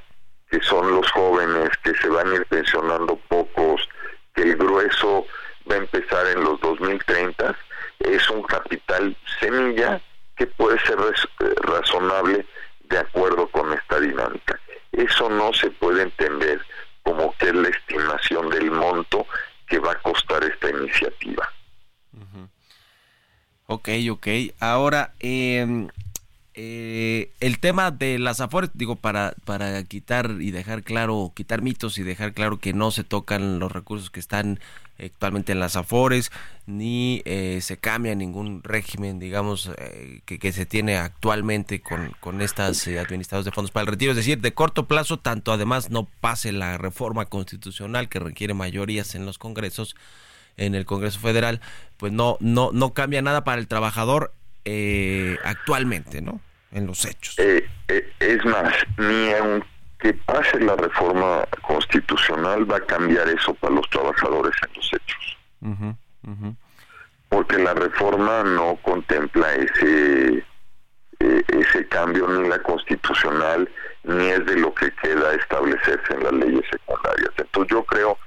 [0.49, 3.87] que son los jóvenes que se van a ir pensionando pocos,
[4.33, 5.27] que el grueso
[5.69, 7.55] va a empezar en los 2030,
[7.99, 10.01] es un capital semilla
[10.37, 10.97] que puede ser
[11.61, 12.47] razonable
[12.85, 14.59] de acuerdo con esta dinámica.
[14.91, 16.59] Eso no se puede entender
[17.19, 19.27] como que es la estimación del monto
[19.67, 21.49] que va a costar esta iniciativa.
[23.67, 24.27] Ok, ok.
[24.59, 25.89] Ahora, em,
[26.53, 31.97] eh, el tema de las afores, digo, para, para quitar y dejar claro, quitar mitos
[31.97, 34.59] y dejar claro que no se tocan los recursos que están
[35.03, 36.31] actualmente en las afores,
[36.65, 42.85] ni eh, se cambia ningún régimen, digamos, eh, que, se tiene actualmente con, con estas
[42.87, 44.11] eh, de fondos para el retiro.
[44.11, 49.15] Es decir, de corto plazo, tanto además no pase la reforma constitucional que requiere mayorías
[49.15, 49.95] en los congresos,
[50.57, 51.61] en el Congreso Federal,
[51.97, 54.33] pues no, no, no cambia nada para el trabajador
[55.43, 56.41] actualmente, ¿no?
[56.71, 57.35] En los hechos.
[57.39, 63.89] es más, ni aunque que pase la reforma constitucional va a cambiar eso para los
[63.89, 65.37] trabajadores en los hechos.
[67.27, 70.43] Porque la reforma no contempla ese
[71.19, 73.69] eh, ese cambio ni la constitucional
[74.03, 77.31] ni es de lo que queda establecerse en las leyes secundarias.
[77.37, 78.17] Entonces yo creo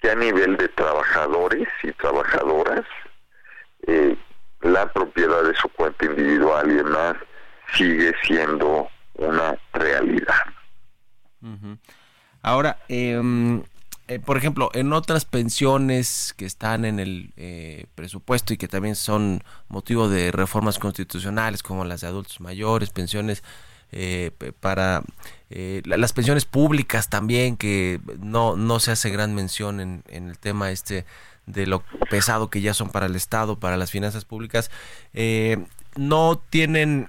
[0.00, 2.84] que a nivel de trabajadores y trabajadoras,
[3.86, 4.16] eh,
[4.62, 7.16] la propiedad de su cuenta individual y demás
[7.74, 10.44] sigue siendo una realidad.
[12.42, 13.62] Ahora, em,
[14.08, 18.96] eh, por ejemplo, en otras pensiones que están en el eh, presupuesto y que también
[18.96, 23.42] son motivo de reformas constitucionales, como las de adultos mayores, pensiones
[23.92, 25.02] eh, para
[25.50, 30.70] las pensiones públicas también, que no, no se hace gran mención en, en el tema
[30.70, 31.04] este
[31.46, 34.70] de lo pesado que ya son para el Estado, para las finanzas públicas,
[35.96, 37.08] no tienen,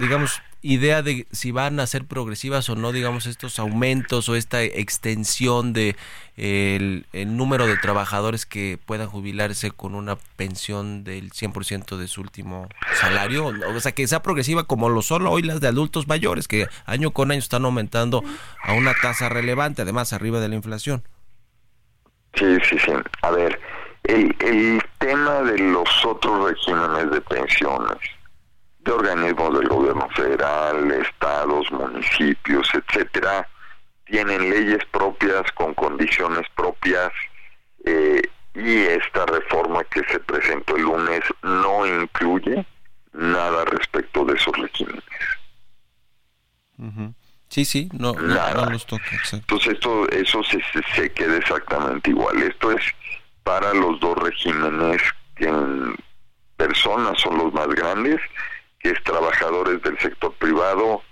[0.00, 4.62] digamos, idea de si van a ser progresivas o no, digamos, estos aumentos o esta
[4.62, 5.96] extensión de
[6.36, 12.68] el, número de trabajadores que puedan jubilarse con una pensión del 100% de su último
[12.94, 13.46] salario?
[13.46, 17.12] O sea, que sea progresiva como lo son hoy las de adultos mayores, que año
[17.12, 18.24] con año están aumentando
[18.62, 21.04] a una tasa relevante, además arriba de la inflación.
[22.34, 22.92] Sí, sí, sí.
[23.22, 23.58] A ver,
[24.04, 28.15] el, el tema de los otros regímenes de pensiones
[28.86, 33.46] de organismos del gobierno federal, estados, municipios, etcétera,
[34.06, 37.12] tienen leyes propias con condiciones propias
[37.84, 38.22] eh,
[38.54, 42.64] y esta reforma que se presentó el lunes no incluye
[43.12, 45.04] nada respecto de esos regímenes.
[47.48, 49.04] Sí, sí, no, no, los toca.
[49.32, 52.42] Entonces esto, eso se, se, se, queda exactamente igual.
[52.42, 52.82] Esto es
[53.42, 55.02] para los dos regímenes
[55.36, 55.96] que en
[56.56, 58.20] personas son los más grandes
[58.88, 61.02] es trabajadores del sector privado,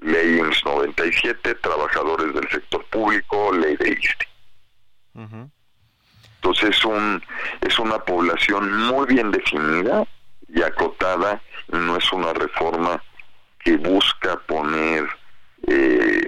[0.00, 4.28] ley IMSS 97, trabajadores del sector público, ley de ISTE.
[6.36, 7.22] Entonces es, un,
[7.60, 10.06] es una población muy bien definida
[10.48, 13.02] y acotada y no es una reforma
[13.60, 15.08] que busca poner
[15.66, 16.20] eh,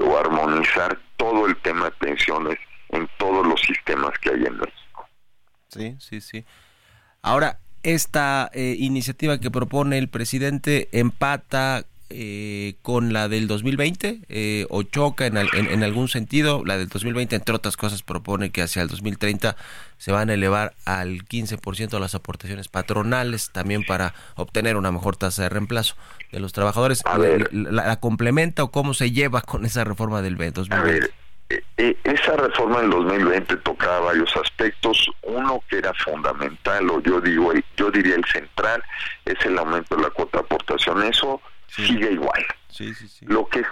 [0.00, 2.58] o armonizar todo el tema de pensiones
[2.90, 5.08] en todos los sistemas que hay en México.
[5.68, 6.44] Sí, sí, sí.
[7.22, 14.66] Ahora, esta eh, iniciativa que propone el presidente empata eh, con la del 2020 eh,
[14.68, 16.62] o choca en, en, algún sentido.
[16.64, 19.56] La del 2020, entre otras cosas, propone que hacia el 2030
[19.98, 25.44] se van a elevar al 15% las aportaciones patronales, también para obtener una mejor tasa
[25.44, 25.96] de reemplazo
[26.30, 27.02] de los trabajadores.
[27.50, 30.92] ¿La, la, complementa o cómo se lleva con esa reforma del 2020?
[30.92, 31.10] Eh, eh,
[31.76, 35.10] esa reforma del 2020 tocaba varios aspectos.
[35.22, 38.82] Uno que era fundamental, o yo digo, yo diría el central,
[39.24, 41.02] es el aumento de la cuota de aportación.
[41.02, 42.44] Eso sigue igual.
[43.22, 43.62] Lo que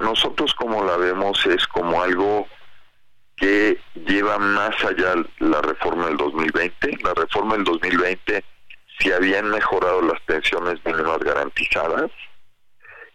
[0.00, 2.46] nosotros como la vemos es como algo
[3.36, 6.98] que lleva más allá la reforma del 2020.
[7.02, 8.44] La reforma del 2020,
[8.98, 12.10] si habían mejorado las pensiones mínimas garantizadas,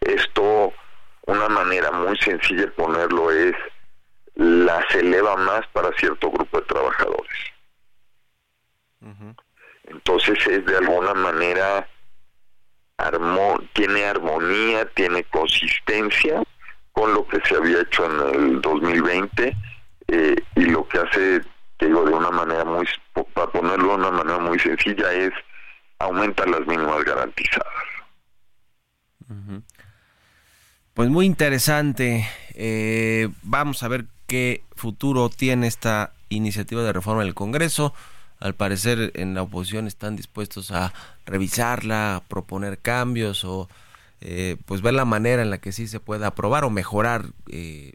[0.01, 0.73] esto,
[1.25, 3.56] una manera muy sencilla de ponerlo es
[4.38, 7.38] las eleva más para cierto grupo de trabajadores.
[9.86, 11.88] Entonces es de alguna manera
[13.73, 16.43] tiene armonía, tiene consistencia
[16.91, 19.56] con lo que se había hecho en el 2020
[20.08, 21.41] eh, y lo que hace,
[21.80, 22.88] digo, de una manera muy,
[23.34, 25.32] para ponerlo de una manera muy sencilla, es
[26.00, 27.67] aumenta las mínimas garantizadas.
[30.93, 32.28] Pues muy interesante.
[32.56, 37.94] Eh, vamos a ver qué futuro tiene esta iniciativa de reforma del Congreso.
[38.40, 40.94] Al parecer en la oposición están dispuestos a
[41.26, 43.68] revisarla, a proponer cambios o
[44.22, 47.94] eh, pues ver la manera en la que sí se pueda aprobar o mejorar eh,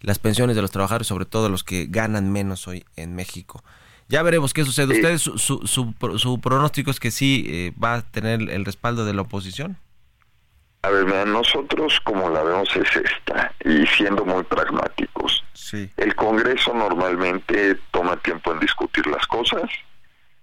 [0.00, 3.62] las pensiones de los trabajadores, sobre todo los que ganan menos hoy en México.
[4.08, 4.94] Ya veremos qué sucede.
[4.94, 9.14] ¿Ustedes su, su, su, pronóstico es que sí eh, va a tener el respaldo de
[9.14, 9.78] la oposición?
[10.86, 15.42] A ver, nosotros como la vemos es esta, y siendo muy pragmáticos.
[15.96, 19.68] El Congreso normalmente toma tiempo en discutir las cosas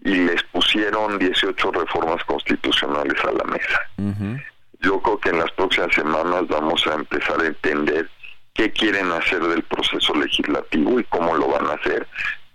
[0.04, 4.42] y les pusieron 18 reformas constitucionales a la mesa.
[4.82, 8.10] Yo creo que en las próximas semanas vamos a empezar a entender
[8.54, 12.06] qué quieren hacer del proceso legislativo y cómo lo van a hacer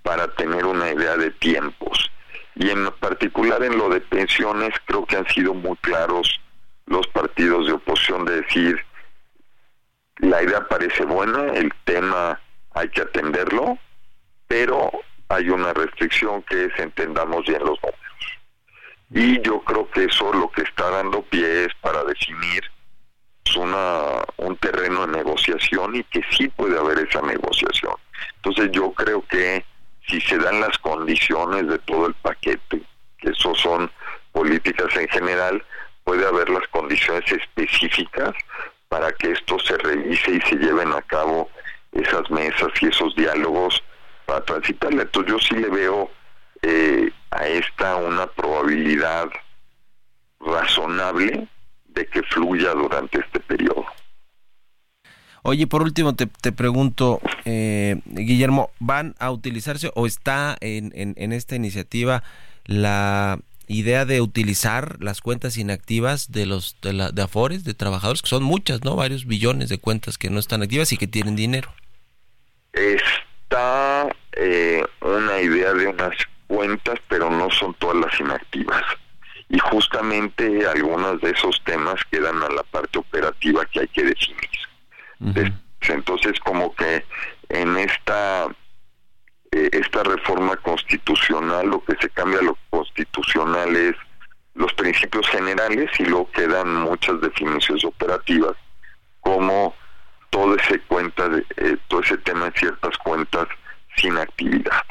[0.02, 2.10] para tener una idea de tiempos.
[2.54, 6.38] Y en particular en lo de pensiones creo que han sido muy claros
[6.88, 8.84] los partidos de oposición de decir,
[10.18, 12.40] la idea parece buena, el tema
[12.72, 13.78] hay que atenderlo,
[14.46, 14.90] pero
[15.28, 17.98] hay una restricción que es entendamos bien los números.
[19.10, 22.62] Y yo creo que eso lo que está dando pie es para definir
[23.56, 27.94] una, un terreno de negociación y que sí puede haber esa negociación.
[28.36, 29.64] Entonces yo creo que
[30.06, 32.82] si se dan las condiciones de todo el paquete,
[33.18, 33.90] que eso son
[34.32, 35.62] políticas en general,
[36.08, 38.34] puede haber las condiciones específicas
[38.88, 41.50] para que esto se revise y se lleven a cabo
[41.92, 43.84] esas mesas y esos diálogos
[44.24, 45.02] para transitarle.
[45.02, 46.10] Entonces yo sí le veo
[46.62, 49.28] eh, a esta una probabilidad
[50.40, 51.46] razonable
[51.88, 53.84] de que fluya durante este periodo.
[55.42, 61.32] Oye, por último te, te pregunto, eh, Guillermo, ¿van a utilizarse o está en, en,
[61.34, 62.22] esta iniciativa
[62.64, 68.22] la idea de utilizar las cuentas inactivas de los de, la, de Afores, de trabajadores,
[68.22, 68.96] que son muchas, ¿no?
[68.96, 71.72] Varios billones de cuentas que no están activas y que tienen dinero.
[72.72, 76.16] Está eh, una idea de unas
[76.46, 78.82] cuentas, pero no son todas las inactivas.
[79.50, 84.48] Y justamente algunos de esos temas quedan a la parte operativa que hay que definir.
[85.88, 87.04] Entonces, como que
[87.48, 88.48] en esta
[89.50, 93.94] eh, esta reforma constitucional lo que se cambia a lo constitucional es
[94.54, 98.56] los principios generales y luego quedan muchas definiciones operativas
[99.20, 99.74] como
[100.30, 103.46] todo ese cuenta de eh, todo ese tema de ciertas cuentas
[103.96, 104.82] sin actividad.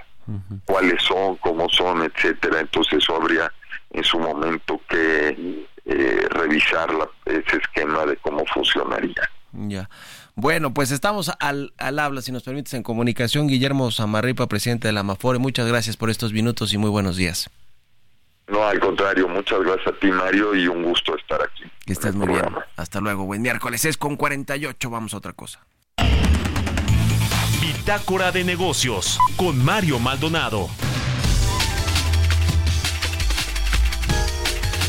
[0.66, 2.60] Cuáles son cómo son etcétera.
[2.60, 3.52] Entonces eso habría
[3.92, 6.90] en su momento que eh, revisar
[7.26, 9.30] ese esquema de cómo funcionaría.
[9.54, 9.88] Ya
[10.38, 13.48] bueno, pues estamos al, al habla, si nos permites, en comunicación.
[13.48, 17.50] Guillermo Samarripa, presidente de la Amafore, muchas gracias por estos minutos y muy buenos días.
[18.48, 21.64] No, al contrario, muchas gracias a ti, Mario, y un gusto estar aquí.
[21.88, 22.44] Que estés muy bien.
[22.76, 23.26] Hasta luego.
[23.26, 23.84] Buen miércoles.
[23.84, 24.90] Es con 48.
[24.92, 25.66] Vamos a otra cosa.
[27.60, 30.70] Bitácora de negocios con Mario Maldonado.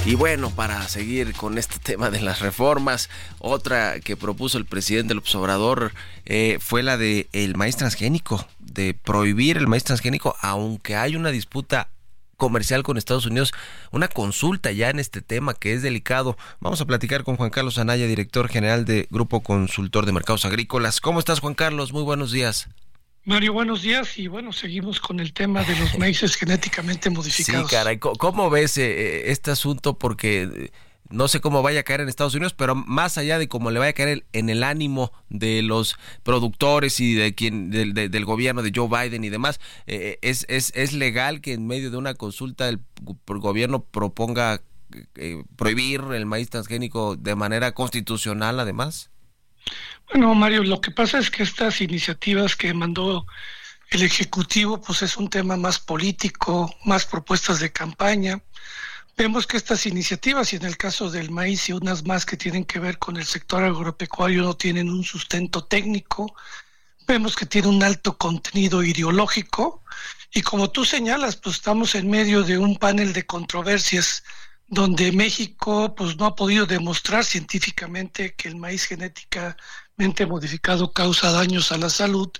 [0.08, 5.12] Y bueno, para seguir con este tema de las reformas, otra que propuso el presidente
[5.12, 5.92] López Obrador
[6.24, 11.28] eh, fue la de el maíz transgénico, de prohibir el maíz transgénico, aunque hay una
[11.28, 11.90] disputa
[12.38, 13.52] comercial con Estados Unidos,
[13.90, 16.38] una consulta ya en este tema que es delicado.
[16.58, 21.02] Vamos a platicar con Juan Carlos Anaya, director general de Grupo Consultor de Mercados Agrícolas.
[21.02, 21.92] ¿Cómo estás, Juan Carlos?
[21.92, 22.70] Muy buenos días.
[23.28, 27.68] Mario, buenos días y bueno, seguimos con el tema de los maíces genéticamente modificados.
[27.68, 29.98] Sí, caray, ¿cómo ves eh, eh, este asunto?
[29.98, 30.70] Porque eh,
[31.10, 33.80] no sé cómo vaya a caer en Estados Unidos, pero más allá de cómo le
[33.80, 38.72] vaya a caer en el ánimo de los productores y de quien del, gobierno de
[38.74, 42.80] Joe Biden y demás, es, es, es legal que en medio de una consulta el,
[43.26, 44.62] gobierno proponga
[45.56, 49.10] prohibir el maíz transgénico de manera constitucional, además.
[50.10, 53.26] Bueno, Mario, lo que pasa es que estas iniciativas que mandó
[53.90, 58.40] el Ejecutivo, pues es un tema más político, más propuestas de campaña.
[59.16, 62.64] Vemos que estas iniciativas, y en el caso del maíz y unas más que tienen
[62.64, 66.34] que ver con el sector agropecuario, no tienen un sustento técnico.
[67.06, 69.82] Vemos que tiene un alto contenido ideológico.
[70.32, 74.22] Y como tú señalas, pues estamos en medio de un panel de controversias
[74.68, 81.72] donde México pues no ha podido demostrar científicamente que el maíz genéticamente modificado causa daños
[81.72, 82.30] a la salud.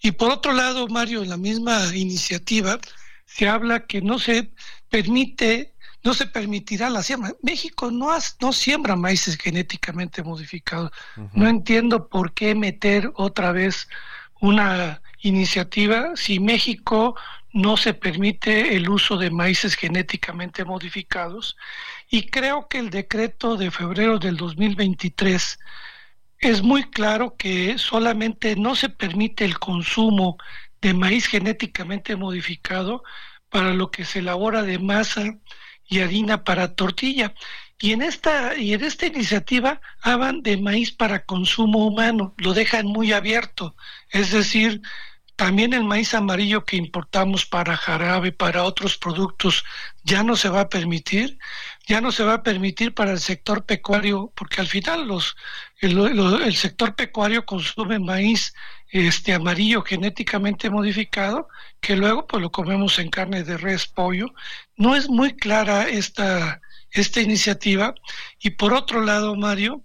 [0.00, 2.78] Y por otro lado, Mario, en la misma iniciativa
[3.26, 4.52] se habla que no se
[4.88, 7.32] permite, no se permitirá la siembra.
[7.42, 8.10] México no,
[8.40, 10.92] no siembra maíces genéticamente modificados.
[11.32, 13.88] No entiendo por qué meter otra vez
[14.40, 17.16] una iniciativa si México
[17.54, 21.56] no se permite el uso de maíces genéticamente modificados
[22.10, 25.60] y creo que el decreto de febrero del 2023
[26.38, 30.36] es muy claro que solamente no se permite el consumo
[30.82, 33.04] de maíz genéticamente modificado
[33.50, 35.38] para lo que se elabora de masa
[35.86, 37.34] y harina para tortilla.
[37.78, 42.86] Y en esta, y en esta iniciativa hablan de maíz para consumo humano, lo dejan
[42.86, 43.76] muy abierto,
[44.10, 44.82] es decir,
[45.36, 49.64] también el maíz amarillo que importamos para jarabe, para otros productos,
[50.04, 51.38] ya no se va a permitir,
[51.86, 55.36] ya no se va a permitir para el sector pecuario, porque al final los,
[55.80, 58.54] el, sector pecuario consume maíz
[58.88, 61.48] este amarillo genéticamente modificado,
[61.80, 64.28] que luego pues lo comemos en carne de res, pollo.
[64.76, 66.60] No es muy clara esta,
[66.92, 67.94] esta iniciativa.
[68.38, 69.82] Y por otro lado, Mario,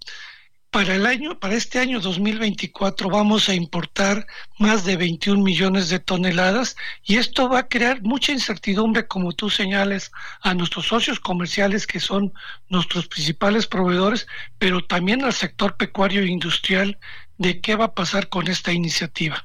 [0.70, 4.26] para el año, para este año 2024 vamos a importar
[4.58, 9.50] más de 21 millones de toneladas y esto va a crear mucha incertidumbre, como tú
[9.50, 10.12] señales,
[10.42, 12.32] a nuestros socios comerciales que son
[12.68, 16.98] nuestros principales proveedores, pero también al sector pecuario e industrial
[17.38, 19.44] de qué va a pasar con esta iniciativa.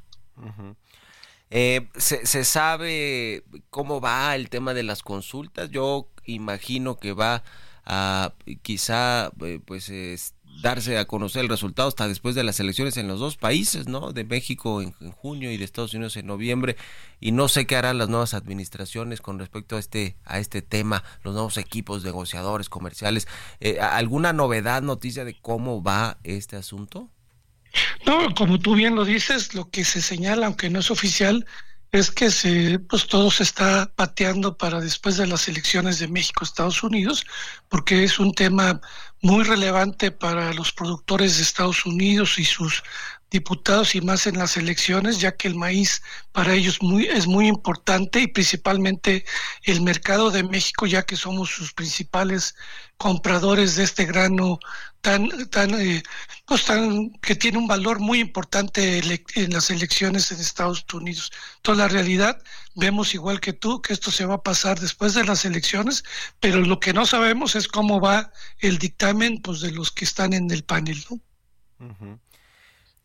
[1.49, 5.71] Eh, ¿se, ¿Se sabe cómo va el tema de las consultas?
[5.71, 7.43] Yo imagino que va
[7.85, 9.89] a quizá eh, pues
[10.61, 14.11] darse a conocer el resultado hasta después de las elecciones en los dos países, ¿no?
[14.13, 16.75] De México en, junio y de Estados Unidos en noviembre
[17.19, 21.03] y no sé qué harán las nuevas administraciones con respecto a este a este tema,
[21.23, 23.27] los nuevos equipos negociadores comerciales.
[23.59, 27.09] Eh, ¿Alguna novedad, noticia de cómo va este asunto?
[28.05, 31.45] No, como tú bien lo dices, lo que se señala, aunque no es oficial,
[31.91, 36.43] es que se, pues todo se está pateando para después de las elecciones de México,
[36.43, 37.25] Estados Unidos,
[37.69, 38.81] porque es un tema
[39.25, 42.83] muy relevante para los productores de Estados Unidos y sus
[43.35, 47.47] diputados y más en las elecciones, ya que el maíz para ellos muy, es muy
[47.47, 49.25] importante y principalmente
[49.63, 52.55] el mercado de México, ya que somos sus principales
[52.97, 54.57] compradores de este grano
[55.01, 56.01] tan, tan, eh,
[56.45, 58.79] pues tan que tiene un valor muy importante
[59.35, 61.31] en las elecciones en Estados Unidos.
[61.57, 62.41] Entonces la realidad
[62.75, 66.03] vemos igual que tú que esto se va a pasar después de las elecciones,
[66.39, 70.31] pero lo que no sabemos es cómo va el dictamen pues de los que están
[70.33, 71.19] en el panel, ¿no?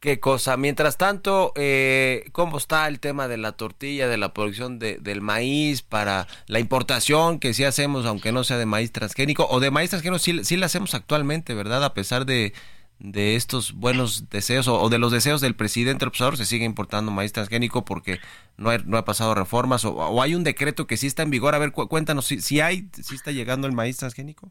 [0.00, 0.56] Qué cosa.
[0.56, 5.20] Mientras tanto, eh, ¿cómo está el tema de la tortilla, de la producción de, del
[5.20, 9.70] maíz para la importación que sí hacemos, aunque no sea de maíz transgénico, o de
[9.70, 11.84] maíz transgénico sí, sí la hacemos actualmente, ¿verdad?
[11.84, 12.54] A pesar de,
[12.98, 17.34] de estos buenos deseos o, de los deseos del presidente observador, se sigue importando maíz
[17.34, 18.20] transgénico porque
[18.56, 21.54] no, no ha pasado reformas o, hay un decreto que sí está en vigor.
[21.54, 24.50] A ver, cuéntanos, si, si hay, si está llegando el maíz transgénico.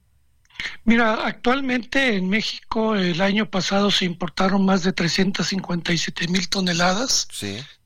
[0.84, 7.28] Mira, actualmente en México el año pasado se importaron más de 357 mil toneladas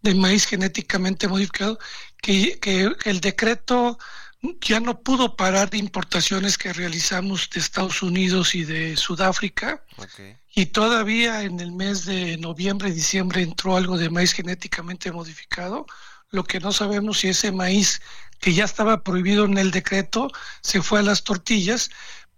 [0.02, 1.80] de maíz genéticamente modificado,
[2.22, 2.60] que,
[3.06, 3.98] el decreto
[4.62, 9.84] ya no pudo parar de importaciones que realizamos de Estados Unidos y de Sudáfrica.
[10.56, 15.86] Y todavía en el mes de noviembre y diciembre entró algo de maíz genéticamente modificado.
[16.30, 18.02] Lo que no sabemos si ese maíz
[18.40, 20.30] que ya estaba prohibido en el decreto
[20.62, 21.90] se fue a las tortillas,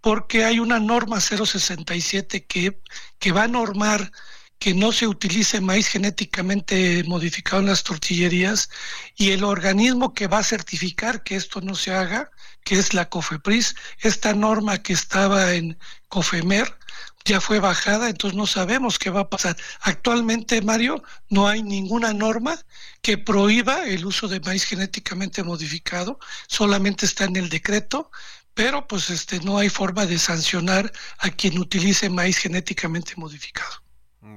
[0.06, 2.80] porque hay una norma 067 que,
[3.18, 4.12] que va a normar
[4.60, 8.70] que no se utilice maíz genéticamente modificado en las tortillerías
[9.16, 12.30] y el organismo que va a certificar que esto no se haga,
[12.62, 15.76] que es la COFEPRIS, esta norma que estaba en
[16.06, 16.78] COFEMER
[17.24, 19.56] ya fue bajada, entonces no sabemos qué va a pasar.
[19.80, 22.56] Actualmente, Mario, no hay ninguna norma
[23.02, 28.12] que prohíba el uso de maíz genéticamente modificado, solamente está en el decreto
[28.56, 33.70] pero pues este no hay forma de sancionar a quien utilice maíz genéticamente modificado.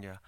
[0.01, 0.21] Ya.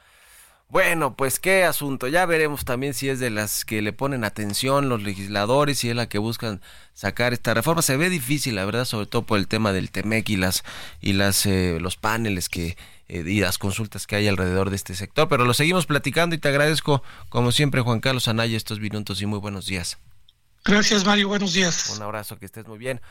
[0.69, 2.07] Bueno, pues qué asunto.
[2.07, 5.95] Ya veremos también si es de las que le ponen atención los legisladores y es
[5.97, 6.61] la que buscan
[6.93, 7.81] sacar esta reforma.
[7.81, 10.63] Se ve difícil, la verdad, sobre todo por el tema del Temec y las
[11.01, 12.77] y las eh, los paneles que
[13.09, 15.27] eh, y las consultas que hay alrededor de este sector.
[15.27, 19.25] Pero lo seguimos platicando y te agradezco, como siempre, Juan Carlos Anaya, estos minutos y
[19.25, 19.97] muy buenos días.
[20.63, 21.27] Gracias, Mario.
[21.27, 21.93] Buenos días.
[21.97, 23.01] Un abrazo, que estés muy bien.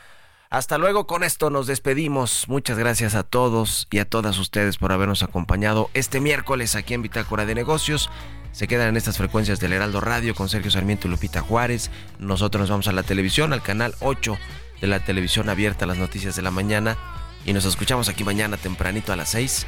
[0.51, 2.43] Hasta luego, con esto nos despedimos.
[2.49, 7.01] Muchas gracias a todos y a todas ustedes por habernos acompañado este miércoles aquí en
[7.01, 8.09] Bitácora de Negocios.
[8.51, 11.89] Se quedan en estas frecuencias del Heraldo Radio con Sergio Sarmiento y Lupita Juárez.
[12.19, 14.37] Nosotros nos vamos a la televisión, al canal 8
[14.81, 16.97] de la televisión abierta, las noticias de la mañana.
[17.45, 19.65] Y nos escuchamos aquí mañana tempranito a las 6.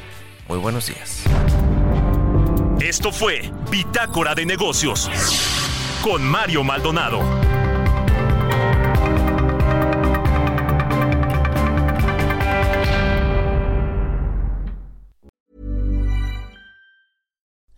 [0.48, 1.22] Muy buenos días.
[2.80, 5.10] Esto fue Bitácora de Negocios
[6.02, 7.22] con Mario Maldonado.